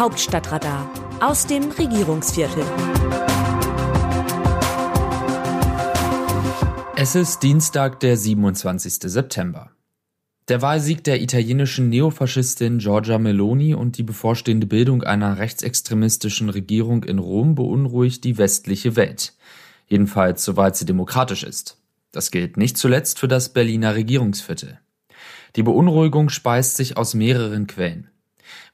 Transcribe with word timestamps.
Hauptstadtradar 0.00 0.90
aus 1.20 1.46
dem 1.46 1.70
Regierungsviertel. 1.72 2.64
Es 6.96 7.14
ist 7.14 7.42
Dienstag, 7.42 8.00
der 8.00 8.16
27. 8.16 8.94
September. 8.94 9.72
Der 10.48 10.62
Wahlsieg 10.62 11.04
der 11.04 11.20
italienischen 11.20 11.90
Neofaschistin 11.90 12.78
Giorgia 12.78 13.18
Meloni 13.18 13.74
und 13.74 13.98
die 13.98 14.02
bevorstehende 14.02 14.66
Bildung 14.66 15.02
einer 15.02 15.36
rechtsextremistischen 15.36 16.48
Regierung 16.48 17.04
in 17.04 17.18
Rom 17.18 17.54
beunruhigt 17.54 18.24
die 18.24 18.38
westliche 18.38 18.96
Welt. 18.96 19.34
Jedenfalls 19.86 20.42
soweit 20.46 20.76
sie 20.76 20.86
demokratisch 20.86 21.42
ist. 21.42 21.76
Das 22.10 22.30
gilt 22.30 22.56
nicht 22.56 22.78
zuletzt 22.78 23.18
für 23.18 23.28
das 23.28 23.50
Berliner 23.50 23.94
Regierungsviertel. 23.94 24.80
Die 25.56 25.62
Beunruhigung 25.62 26.30
speist 26.30 26.78
sich 26.78 26.96
aus 26.96 27.12
mehreren 27.12 27.66
Quellen. 27.66 28.10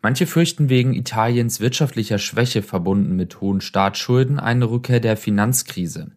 Manche 0.02 0.26
fürchten 0.26 0.68
wegen 0.68 0.94
Italiens 0.94 1.60
wirtschaftlicher 1.60 2.18
Schwäche 2.18 2.62
verbunden 2.62 3.16
mit 3.16 3.40
hohen 3.40 3.60
Staatsschulden 3.60 4.38
eine 4.38 4.70
Rückkehr 4.70 5.00
der 5.00 5.16
Finanzkrise. 5.16 6.12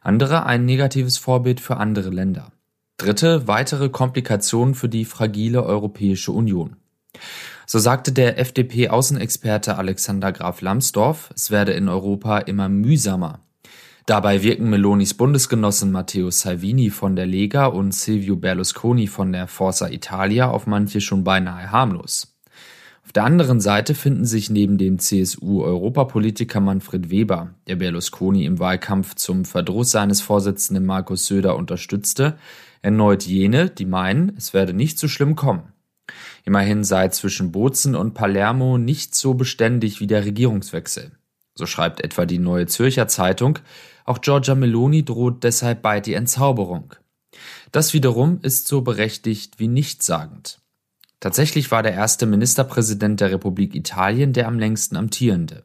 Andere 0.00 0.46
ein 0.46 0.64
negatives 0.64 1.18
Vorbild 1.18 1.60
für 1.60 1.76
andere 1.76 2.10
Länder. 2.10 2.52
Dritte 2.96 3.48
weitere 3.48 3.88
Komplikationen 3.88 4.74
für 4.74 4.88
die 4.88 5.04
fragile 5.04 5.64
Europäische 5.64 6.32
Union. 6.32 6.76
So 7.66 7.78
sagte 7.78 8.12
der 8.12 8.38
FDP-Außenexperte 8.38 9.78
Alexander 9.78 10.32
Graf 10.32 10.60
Lambsdorff, 10.60 11.30
es 11.34 11.50
werde 11.50 11.72
in 11.72 11.88
Europa 11.88 12.38
immer 12.38 12.68
mühsamer. 12.68 13.40
Dabei 14.06 14.42
wirken 14.42 14.70
Melonis 14.70 15.14
Bundesgenossen 15.14 15.92
Matteo 15.92 16.30
Salvini 16.30 16.90
von 16.90 17.14
der 17.14 17.26
Lega 17.26 17.66
und 17.66 17.94
Silvio 17.94 18.36
Berlusconi 18.36 19.06
von 19.06 19.32
der 19.32 19.46
Forza 19.46 19.88
Italia 19.88 20.50
auf 20.50 20.66
manche 20.66 21.00
schon 21.00 21.22
beinahe 21.22 21.70
harmlos. 21.70 22.29
Auf 23.02 23.12
der 23.12 23.24
anderen 23.24 23.60
Seite 23.60 23.94
finden 23.94 24.24
sich 24.24 24.50
neben 24.50 24.78
dem 24.78 24.98
CSU-Europapolitiker 24.98 26.60
Manfred 26.60 27.10
Weber, 27.10 27.54
der 27.66 27.76
Berlusconi 27.76 28.44
im 28.44 28.58
Wahlkampf 28.58 29.16
zum 29.16 29.44
Verdruss 29.44 29.90
seines 29.90 30.20
Vorsitzenden 30.20 30.86
Markus 30.86 31.26
Söder 31.26 31.56
unterstützte, 31.56 32.38
erneut 32.82 33.24
jene, 33.24 33.68
die 33.68 33.86
meinen, 33.86 34.32
es 34.36 34.54
werde 34.54 34.72
nicht 34.72 34.98
so 34.98 35.08
schlimm 35.08 35.34
kommen. 35.34 35.72
Immerhin 36.44 36.84
sei 36.84 37.08
zwischen 37.08 37.52
Bozen 37.52 37.94
und 37.94 38.14
Palermo 38.14 38.78
nicht 38.78 39.14
so 39.14 39.34
beständig 39.34 40.00
wie 40.00 40.06
der 40.06 40.24
Regierungswechsel. 40.24 41.12
So 41.54 41.66
schreibt 41.66 42.00
etwa 42.02 42.26
die 42.26 42.38
Neue 42.38 42.66
Zürcher 42.66 43.08
Zeitung, 43.08 43.58
auch 44.04 44.20
Giorgia 44.20 44.54
Meloni 44.54 45.04
droht 45.04 45.44
deshalb 45.44 45.82
bald 45.82 46.06
die 46.06 46.14
Entzauberung. 46.14 46.94
Das 47.72 47.92
wiederum 47.92 48.40
ist 48.42 48.66
so 48.66 48.80
berechtigt 48.80 49.58
wie 49.58 49.68
nichtssagend. 49.68 50.60
Tatsächlich 51.20 51.70
war 51.70 51.82
der 51.82 51.92
erste 51.92 52.24
Ministerpräsident 52.26 53.20
der 53.20 53.30
Republik 53.30 53.74
Italien 53.74 54.32
der 54.32 54.48
am 54.48 54.58
längsten 54.58 54.96
amtierende. 54.96 55.62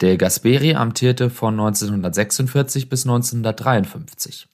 De 0.00 0.16
Gasperi 0.16 0.74
amtierte 0.74 1.30
von 1.30 1.54
1946 1.54 2.88
bis 2.88 3.04
1953. 3.04 4.46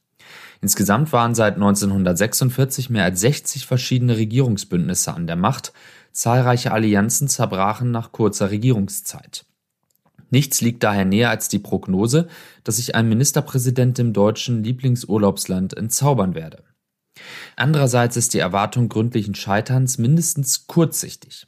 Insgesamt 0.63 1.13
waren 1.13 1.35
seit 1.35 1.57
1946 1.57 2.89
mehr 2.89 3.05
als 3.05 3.21
60 3.21 3.67
verschiedene 3.67 4.17
Regierungsbündnisse 4.17 5.13
an 5.13 5.27
der 5.27 5.37
Macht, 5.37 5.75
zahlreiche 6.13 6.73
Allianzen 6.73 7.29
zerbrachen 7.29 7.91
nach 7.91 8.13
kurzer 8.13 8.51
Regierungszeit. 8.51 9.45
Nichts 10.31 10.63
liegt 10.63 10.83
daher 10.83 11.05
näher 11.05 11.29
als 11.29 11.51
die 11.51 11.59
Prognose, 11.59 12.29
dass 12.65 12.77
sich 12.77 12.95
ein 12.95 13.09
Ministerpräsident 13.09 13.99
im 13.99 14.15
deutschen 14.15 14.65
Lieblingsurlaubsland 14.65 15.77
entzaubern 15.77 16.35
werde. 16.35 16.65
Andererseits 17.57 18.17
ist 18.17 18.35
die 18.35 18.39
Erwartung 18.39 18.89
gründlichen 18.89 19.35
Scheiterns 19.35 19.99
mindestens 19.99 20.67
kurzsichtig. 20.67 21.47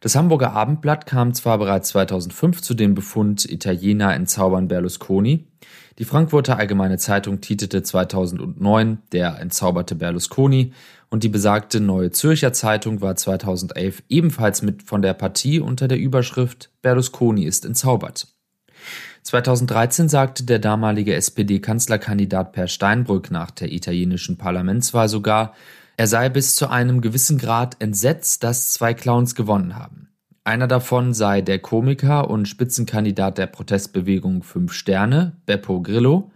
Das 0.00 0.16
Hamburger 0.16 0.52
Abendblatt 0.52 1.06
kam 1.06 1.32
zwar 1.32 1.58
bereits 1.58 1.88
2005 1.88 2.60
zu 2.60 2.74
dem 2.74 2.94
Befund 2.94 3.50
Italiener 3.50 4.14
entzaubern 4.14 4.68
Berlusconi, 4.68 5.46
die 5.98 6.04
Frankfurter 6.04 6.58
Allgemeine 6.58 6.98
Zeitung 6.98 7.40
titelte 7.40 7.82
2009 7.82 8.98
Der 9.12 9.38
entzauberte 9.38 9.94
Berlusconi 9.94 10.72
und 11.08 11.22
die 11.22 11.28
besagte 11.28 11.78
Neue 11.78 12.10
Zürcher 12.10 12.52
Zeitung 12.52 13.00
war 13.00 13.14
2011 13.14 14.02
ebenfalls 14.08 14.62
mit 14.62 14.82
von 14.82 15.02
der 15.02 15.14
Partie 15.14 15.60
unter 15.60 15.86
der 15.86 15.98
Überschrift 15.98 16.70
Berlusconi 16.82 17.44
ist 17.44 17.64
entzaubert. 17.64 18.33
2013 19.24 20.10
sagte 20.10 20.44
der 20.44 20.58
damalige 20.58 21.14
SPD-Kanzlerkandidat 21.14 22.52
Per 22.52 22.68
Steinbrück 22.68 23.30
nach 23.30 23.50
der 23.50 23.72
italienischen 23.72 24.36
Parlamentswahl 24.36 25.08
sogar, 25.08 25.54
er 25.96 26.06
sei 26.06 26.28
bis 26.28 26.56
zu 26.56 26.68
einem 26.68 27.00
gewissen 27.00 27.38
Grad 27.38 27.76
entsetzt, 27.80 28.44
dass 28.44 28.72
zwei 28.72 28.92
Clowns 28.92 29.34
gewonnen 29.34 29.76
haben. 29.76 30.08
Einer 30.44 30.66
davon 30.66 31.14
sei 31.14 31.40
der 31.40 31.58
Komiker 31.58 32.28
und 32.28 32.46
Spitzenkandidat 32.46 33.38
der 33.38 33.46
Protestbewegung 33.46 34.42
Fünf 34.42 34.74
Sterne, 34.74 35.32
Beppo 35.46 35.80
Grillo, 35.80 36.30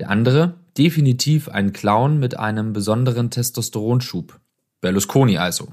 der 0.00 0.10
andere 0.10 0.54
definitiv 0.76 1.48
ein 1.48 1.72
Clown 1.72 2.18
mit 2.18 2.36
einem 2.36 2.72
besonderen 2.72 3.30
Testosteronschub. 3.30 4.40
Berlusconi 4.80 5.38
also. 5.38 5.68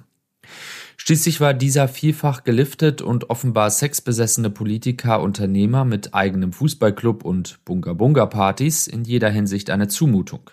Schließlich 1.09 1.41
war 1.41 1.55
dieser 1.55 1.87
vielfach 1.87 2.43
geliftet 2.43 3.01
und 3.01 3.31
offenbar 3.31 3.71
sexbesessene 3.71 4.51
Politiker 4.51 5.21
Unternehmer 5.21 5.83
mit 5.83 6.13
eigenem 6.13 6.53
Fußballclub 6.53 7.25
und 7.25 7.65
Bunga-Bunga-Partys 7.65 8.85
in 8.85 9.05
jeder 9.05 9.31
Hinsicht 9.31 9.71
eine 9.71 9.87
Zumutung. 9.87 10.51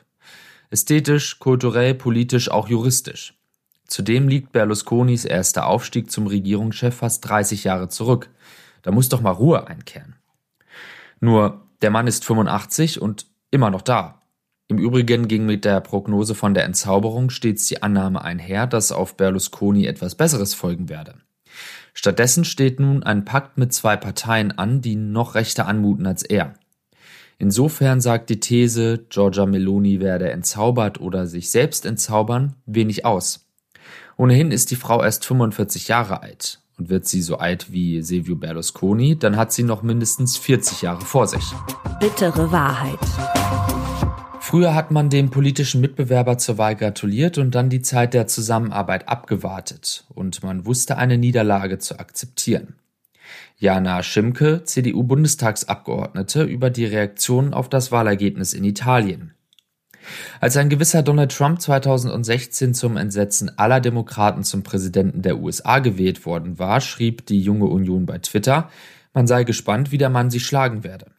Ästhetisch, 0.71 1.41
kulturell, 1.41 1.93
politisch, 1.93 2.51
auch 2.51 2.71
juristisch. 2.71 3.35
Zudem 3.87 4.29
liegt 4.29 4.53
Berlusconis 4.53 5.27
erster 5.27 5.67
Aufstieg 5.67 6.11
zum 6.11 6.27
Regierungschef 6.27 6.95
fast 6.95 7.29
30 7.29 7.65
Jahre 7.65 7.91
zurück. 7.91 8.31
Da 8.81 8.93
muss 8.93 9.11
doch 9.11 9.21
mal 9.21 9.33
Ruhe 9.33 9.67
einkehren. 9.67 10.17
Nur, 11.21 11.67
der 11.83 11.91
Mann 11.91 12.07
ist 12.07 12.25
85 12.25 13.03
und 13.03 13.27
immer 13.51 13.69
noch 13.69 13.83
da. 13.83 14.23
Im 14.69 14.79
Übrigen 14.79 15.29
ging 15.29 15.47
mit 15.47 15.65
der 15.65 15.81
Prognose 15.81 16.35
von 16.35 16.53
der 16.53 16.65
Entzauberung 16.65 17.31
stets 17.31 17.67
die 17.67 17.83
Annahme 17.83 18.23
einher, 18.23 18.67
dass 18.67 18.91
auf 18.91 19.17
Berlusconi 19.17 19.87
etwas 19.87 20.17
Besseres 20.17 20.55
folgen 20.55 20.89
werde. 20.89 21.15
Stattdessen 21.95 22.45
steht 22.45 22.81
nun 22.81 23.03
ein 23.05 23.25
Pakt 23.25 23.59
mit 23.59 23.73
zwei 23.73 23.97
Parteien 23.97 24.59
an, 24.59 24.81
die 24.81 24.97
noch 24.97 25.35
rechter 25.35 25.67
anmuten 25.69 26.07
als 26.07 26.23
er. 26.25 26.55
Insofern 27.39 28.01
sagt 28.01 28.29
die 28.29 28.41
These, 28.41 29.07
Giorgia 29.09 29.47
Meloni 29.47 30.01
werde 30.01 30.31
entzaubert 30.31 31.01
oder 31.01 31.27
sich 31.27 31.51
selbst 31.51 31.87
entzaubern, 31.87 32.55
wenig 32.67 33.05
aus. 33.05 33.47
Ohnehin 34.17 34.51
ist 34.51 34.71
die 34.71 34.77
Frau 34.77 35.03
erst 35.03 35.25
45 35.27 35.89
Jahre 35.89 36.23
alt. 36.23 36.61
Und 36.79 36.91
wird 36.91 37.07
sie 37.07 37.23
so 37.23 37.39
alt 37.39 37.73
wie 37.73 38.03
Silvio 38.03 38.37
Berlusconi, 38.37 39.19
dann 39.19 39.37
hat 39.37 39.53
sie 39.53 39.63
noch 39.63 39.83
mindestens 39.83 40.37
40 40.37 40.83
Jahre 40.83 41.01
vor 41.01 41.27
sich. 41.27 41.45
Bittere 42.01 42.53
Wahrheit. 42.53 43.76
Früher 44.49 44.77
hat 44.77 44.93
man 44.93 45.11
dem 45.11 45.31
politischen 45.31 45.81
Mitbewerber 45.81 46.39
zur 46.39 46.57
Wahl 46.57 46.77
gratuliert 46.77 47.37
und 47.37 47.57
dann 47.57 47.69
die 47.69 47.83
Zeit 47.83 48.15
der 48.15 48.29
Zusammenarbeit 48.29 49.09
abgewartet 49.09 50.05
und 50.15 50.45
man 50.45 50.65
wusste 50.67 50.99
eine 50.99 51.19
Niederlage 51.19 51.81
zu 51.81 51.99
akzeptieren. 51.99 52.77
Jana 53.59 54.05
Schimke, 54.05 54.63
CDU-Bundestagsabgeordnete, 54.63 56.45
über 56.45 56.71
die 56.71 56.85
Reaktion 56.85 57.55
auf 57.55 57.69
das 57.69 57.91
Wahlergebnis 57.91 58.53
in 58.53 58.63
Italien. 58.63 59.35
Als 60.41 60.57
ein 60.57 60.69
gewisser 60.69 61.03
Donald 61.03 61.37
Trump 61.37 61.61
2016 61.61 62.73
zum 62.73 62.97
Entsetzen 62.97 63.59
aller 63.59 63.81
Demokraten 63.81 64.45
zum 64.45 64.63
Präsidenten 64.63 65.23
der 65.23 65.39
USA 65.39 65.81
gewählt 65.81 66.25
worden 66.25 66.61
war, 66.61 66.81
schrieb 66.81 67.27
die 67.27 67.41
junge 67.41 67.67
Union 67.67 68.07
bei 68.07 68.19
Twitter, 68.19 68.71
man 69.13 69.27
sei 69.27 69.43
gespannt, 69.43 69.91
wie 69.91 69.99
der 69.99 70.11
Mann 70.11 70.31
sie 70.31 70.39
schlagen 70.39 70.85
werde. 70.85 71.16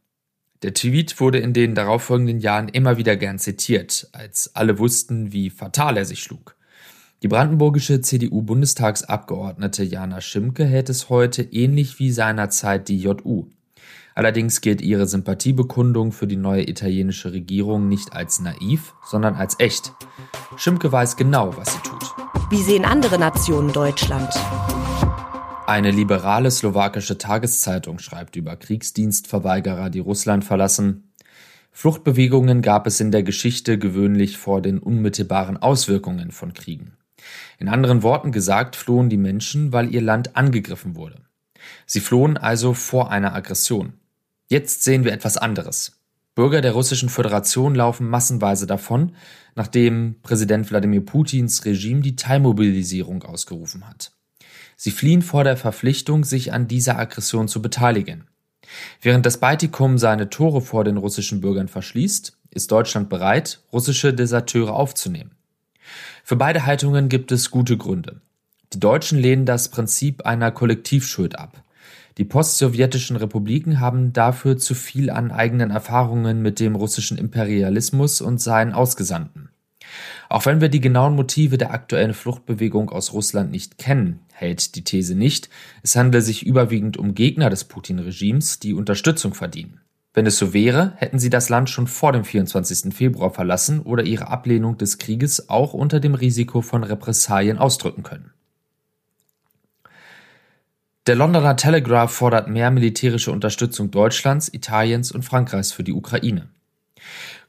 Der 0.64 0.74
Tweet 0.74 1.20
wurde 1.20 1.38
in 1.38 1.54
den 1.54 1.76
darauffolgenden 1.76 2.40
Jahren 2.40 2.68
immer 2.68 2.98
wieder 2.98 3.16
gern 3.16 3.38
zitiert, 3.38 4.08
als 4.12 4.56
alle 4.56 4.80
wussten, 4.80 5.32
wie 5.32 5.52
fatal 5.52 5.98
er 5.98 6.06
sich 6.06 6.24
schlug. 6.24 6.56
Die 7.22 7.28
brandenburgische 7.28 8.02
CDU-Bundestagsabgeordnete 8.02 9.84
Jana 9.84 10.20
Schimke 10.22 10.66
hält 10.66 10.90
es 10.90 11.10
heute 11.10 11.44
ähnlich 11.44 12.00
wie 12.00 12.12
seinerzeit 12.12 12.88
die 12.88 13.00
JU. 13.00 13.46
Allerdings 14.16 14.62
gilt 14.62 14.82
ihre 14.82 15.06
Sympathiebekundung 15.06 16.12
für 16.12 16.26
die 16.26 16.38
neue 16.38 16.68
italienische 16.68 17.34
Regierung 17.34 17.88
nicht 17.88 18.14
als 18.14 18.40
naiv, 18.40 18.96
sondern 19.06 19.36
als 19.36 19.60
echt. 19.60 19.94
Schimke 20.58 20.92
weiß 20.92 21.18
genau, 21.18 21.56
was 21.56 21.74
sie 21.74 21.80
tut. 21.80 22.04
Wie 22.50 22.64
sehen 22.64 22.86
andere 22.86 23.20
Nationen 23.20 23.72
Deutschland? 23.74 24.34
Eine 25.68 25.92
liberale 25.92 26.50
slowakische 26.50 27.18
Tageszeitung 27.18 28.00
schreibt 28.00 28.38
über 28.38 28.56
Kriegsdienstverweigerer, 28.56 29.90
die 29.90 30.00
Russland 30.00 30.46
verlassen. 30.46 31.12
Fluchtbewegungen 31.74 32.62
gab 32.62 32.88
es 32.88 33.02
in 33.02 33.12
der 33.12 33.22
Geschichte 33.22 33.78
gewöhnlich 33.78 34.38
vor 34.38 34.62
den 34.62 34.80
unmittelbaren 34.80 35.58
Auswirkungen 35.58 36.32
von 36.32 36.54
Kriegen. 36.54 36.94
In 37.60 37.68
anderen 37.68 38.02
Worten 38.02 38.32
gesagt, 38.32 38.78
flohen 38.78 39.10
die 39.10 39.18
Menschen, 39.18 39.74
weil 39.74 39.94
ihr 39.94 40.00
Land 40.00 40.38
angegriffen 40.38 40.96
wurde. 40.96 41.20
Sie 41.86 42.00
flohen 42.00 42.38
also 42.38 42.74
vor 42.74 43.12
einer 43.12 43.36
Aggression. 43.36 43.92
Jetzt 44.48 44.84
sehen 44.84 45.04
wir 45.04 45.12
etwas 45.12 45.36
anderes. 45.36 46.00
Bürger 46.34 46.62
der 46.62 46.72
Russischen 46.72 47.10
Föderation 47.10 47.76
laufen 47.76 48.08
massenweise 48.08 48.68
davon, 48.68 49.18
nachdem 49.54 50.16
Präsident 50.24 50.70
Wladimir 50.70 51.04
Putins 51.04 51.66
Regime 51.66 52.00
die 52.00 52.16
Teilmobilisierung 52.16 53.24
ausgerufen 53.24 53.86
hat. 53.86 54.14
Sie 54.78 54.92
fliehen 54.92 55.24
vor 55.24 55.44
der 55.44 55.58
Verpflichtung, 55.58 56.24
sich 56.24 56.54
an 56.54 56.68
dieser 56.68 56.98
Aggression 57.00 57.48
zu 57.48 57.62
beteiligen. 57.62 58.26
Während 59.02 59.26
das 59.26 59.40
Baltikum 59.40 59.98
seine 59.98 60.30
Tore 60.30 60.62
vor 60.62 60.84
den 60.84 60.98
russischen 60.98 61.42
Bürgern 61.42 61.68
verschließt, 61.68 62.38
ist 62.52 62.72
Deutschland 62.72 63.10
bereit, 63.10 63.60
russische 63.74 64.14
Deserteure 64.14 64.74
aufzunehmen. 64.74 65.32
Für 66.24 66.36
beide 66.36 66.66
Haltungen 66.66 67.10
gibt 67.10 67.32
es 67.32 67.50
gute 67.50 67.76
Gründe. 67.76 68.22
Die 68.74 68.80
Deutschen 68.80 69.18
lehnen 69.18 69.46
das 69.46 69.70
Prinzip 69.70 70.26
einer 70.26 70.52
Kollektivschuld 70.52 71.40
ab. 71.40 71.64
Die 72.18 72.26
postsowjetischen 72.26 73.16
Republiken 73.16 73.80
haben 73.80 74.12
dafür 74.12 74.58
zu 74.58 74.76
viel 74.76 75.10
an 75.10 75.32
eigenen 75.32 75.72
Erfahrungen 75.72 76.42
mit 76.42 76.60
dem 76.60 76.76
russischen 76.76 77.18
Imperialismus 77.18 78.22
und 78.22 78.42
seinen 78.42 78.74
Ausgesandten. 78.74 79.47
Auch 80.30 80.46
wenn 80.46 80.62
wir 80.62 80.70
die 80.70 80.82
genauen 80.82 81.16
Motive 81.16 81.58
der 81.58 81.72
aktuellen 81.72 82.14
Fluchtbewegung 82.14 82.90
aus 82.90 83.14
Russland 83.14 83.52
nicht 83.52 83.78
kennen, 83.78 84.20
hält 84.34 84.76
die 84.76 84.84
These 84.84 85.16
nicht, 85.16 85.50
es 85.84 85.96
handele 85.96 86.22
sich 86.22 86.46
überwiegend 86.46 86.98
um 86.98 87.16
Gegner 87.16 87.50
des 87.50 87.64
Putin-Regimes, 87.64 88.60
die 88.60 88.74
Unterstützung 88.74 89.34
verdienen. 89.34 89.82
Wenn 90.14 90.26
es 90.26 90.38
so 90.38 90.54
wäre, 90.54 90.94
hätten 90.98 91.20
sie 91.20 91.30
das 91.30 91.50
Land 91.50 91.70
schon 91.70 91.86
vor 91.86 92.12
dem 92.12 92.24
24. 92.24 92.94
Februar 92.94 93.32
verlassen 93.32 93.82
oder 93.82 94.04
ihre 94.04 94.28
Ablehnung 94.30 94.78
des 94.78 94.98
Krieges 94.98 95.50
auch 95.50 95.74
unter 95.74 96.00
dem 96.00 96.16
Risiko 96.16 96.62
von 96.62 96.84
Repressalien 96.84 97.58
ausdrücken 97.60 98.04
können. 98.04 98.32
Der 101.06 101.16
Londoner 101.16 101.56
Telegraph 101.56 102.12
fordert 102.12 102.50
mehr 102.50 102.70
militärische 102.70 103.32
Unterstützung 103.32 103.92
Deutschlands, 103.92 104.52
Italiens 104.52 105.12
und 105.12 105.24
Frankreichs 105.24 105.72
für 105.72 105.84
die 105.84 105.94
Ukraine. 105.94 106.50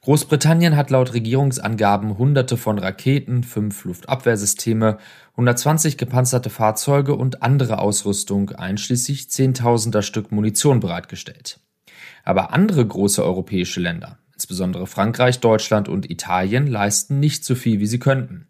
Großbritannien 0.02 0.76
hat 0.76 0.90
laut 0.90 1.12
Regierungsangaben 1.12 2.18
Hunderte 2.18 2.56
von 2.56 2.78
Raketen, 2.78 3.42
fünf 3.42 3.84
Luftabwehrsysteme, 3.84 4.98
120 5.32 5.98
gepanzerte 5.98 6.50
Fahrzeuge 6.50 7.14
und 7.16 7.42
andere 7.42 7.78
Ausrüstung 7.80 8.50
einschließlich 8.50 9.28
Zehntausender 9.30 10.02
Stück 10.02 10.30
Munition 10.30 10.80
bereitgestellt. 10.80 11.60
Aber 12.24 12.52
andere 12.52 12.86
große 12.86 13.24
europäische 13.24 13.80
Länder, 13.80 14.18
insbesondere 14.34 14.86
Frankreich, 14.86 15.40
Deutschland 15.40 15.88
und 15.88 16.08
Italien, 16.08 16.68
leisten 16.68 17.18
nicht 17.18 17.44
so 17.44 17.56
viel, 17.56 17.80
wie 17.80 17.86
sie 17.86 17.98
könnten. 17.98 18.46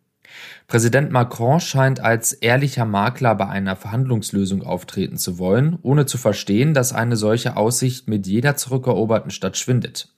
Präsident 0.66 1.10
Macron 1.10 1.60
scheint 1.60 2.00
als 2.00 2.34
ehrlicher 2.34 2.84
Makler 2.84 3.34
bei 3.34 3.48
einer 3.48 3.74
Verhandlungslösung 3.74 4.62
auftreten 4.62 5.16
zu 5.16 5.38
wollen, 5.38 5.78
ohne 5.80 6.04
zu 6.04 6.18
verstehen, 6.18 6.74
dass 6.74 6.92
eine 6.92 7.16
solche 7.16 7.56
Aussicht 7.56 8.06
mit 8.06 8.26
jeder 8.26 8.56
zurückeroberten 8.56 9.30
Stadt 9.30 9.56
schwindet. 9.56 10.14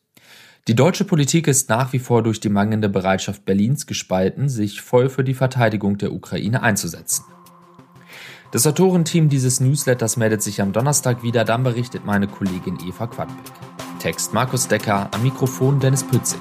Die 0.68 0.74
deutsche 0.74 1.04
Politik 1.04 1.46
ist 1.48 1.70
nach 1.70 1.92
wie 1.92 1.98
vor 1.98 2.22
durch 2.22 2.38
die 2.38 2.50
mangelnde 2.50 2.88
Bereitschaft 2.88 3.44
Berlins 3.44 3.86
gespalten, 3.86 4.48
sich 4.48 4.80
voll 4.80 5.08
für 5.08 5.24
die 5.24 5.34
Verteidigung 5.34 5.96
der 5.96 6.12
Ukraine 6.12 6.62
einzusetzen. 6.62 7.24
Das 8.52 8.66
Autorenteam 8.66 9.28
dieses 9.28 9.60
Newsletters 9.60 10.16
meldet 10.16 10.42
sich 10.42 10.60
am 10.60 10.72
Donnerstag 10.72 11.22
wieder, 11.22 11.44
dann 11.44 11.62
berichtet 11.62 12.04
meine 12.04 12.26
Kollegin 12.26 12.78
Eva 12.86 13.06
Quadbeck. 13.06 13.52
Text 14.00 14.34
Markus 14.34 14.68
Decker, 14.68 15.08
am 15.12 15.22
Mikrofon 15.22 15.78
Dennis 15.80 16.04
Pützig. 16.04 16.40